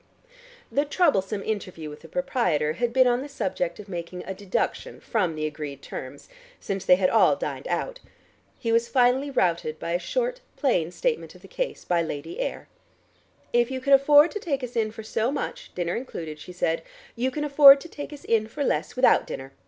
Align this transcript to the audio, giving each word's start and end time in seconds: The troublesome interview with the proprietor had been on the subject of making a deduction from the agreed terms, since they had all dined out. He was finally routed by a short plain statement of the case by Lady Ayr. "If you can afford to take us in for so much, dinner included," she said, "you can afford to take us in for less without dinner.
The 0.71 0.83
troublesome 0.83 1.43
interview 1.43 1.87
with 1.87 1.99
the 1.99 2.07
proprietor 2.07 2.73
had 2.73 2.91
been 2.91 3.05
on 3.05 3.21
the 3.21 3.29
subject 3.29 3.79
of 3.79 3.87
making 3.87 4.23
a 4.25 4.33
deduction 4.33 4.99
from 4.99 5.35
the 5.35 5.45
agreed 5.45 5.83
terms, 5.83 6.27
since 6.59 6.83
they 6.83 6.95
had 6.95 7.11
all 7.11 7.35
dined 7.35 7.67
out. 7.67 7.99
He 8.57 8.71
was 8.71 8.87
finally 8.87 9.29
routed 9.29 9.77
by 9.77 9.91
a 9.91 9.99
short 9.99 10.41
plain 10.57 10.89
statement 10.89 11.35
of 11.35 11.43
the 11.43 11.47
case 11.47 11.85
by 11.85 12.01
Lady 12.01 12.39
Ayr. 12.41 12.67
"If 13.53 13.69
you 13.69 13.79
can 13.79 13.93
afford 13.93 14.31
to 14.31 14.39
take 14.39 14.63
us 14.63 14.75
in 14.75 14.89
for 14.91 15.03
so 15.03 15.31
much, 15.31 15.71
dinner 15.75 15.95
included," 15.95 16.39
she 16.39 16.51
said, 16.51 16.81
"you 17.15 17.29
can 17.29 17.43
afford 17.43 17.79
to 17.81 17.87
take 17.87 18.11
us 18.11 18.23
in 18.23 18.47
for 18.47 18.63
less 18.63 18.95
without 18.95 19.27
dinner. 19.27 19.51